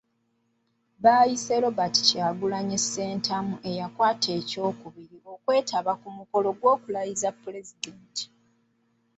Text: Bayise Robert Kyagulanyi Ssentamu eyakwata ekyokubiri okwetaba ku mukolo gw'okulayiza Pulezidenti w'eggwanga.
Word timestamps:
Bayise 1.03 1.53
Robert 1.63 1.95
Kyagulanyi 2.07 2.77
Ssentamu 2.83 3.55
eyakwata 3.69 4.29
ekyokubiri 4.39 5.17
okwetaba 5.33 5.93
ku 6.01 6.07
mukolo 6.17 6.49
gw'okulayiza 6.59 7.29
Pulezidenti 7.41 8.23
w'eggwanga. 8.25 8.35